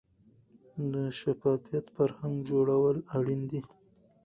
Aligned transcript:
د 0.93 0.95
شفافیت 1.19 1.85
فرهنګ 1.95 2.35
جوړول 2.49 2.97
اړین 3.17 3.41
دي 3.51 3.61